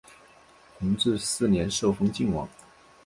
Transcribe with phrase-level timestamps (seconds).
[0.79, 2.49] 弘治四年受封泾王。